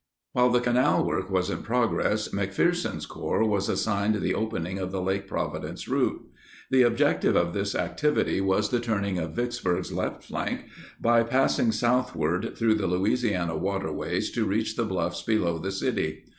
[0.33, 4.99] While the canal work was in progress, McPherson's Corps was assigned the opening of the
[4.99, 6.23] Lake Providence route.
[6.71, 10.65] The objective of this activity was the turning of Vicksburg's left flank
[10.99, 16.23] by passing southward through the Louisiana waterways to reach the bluffs below the city.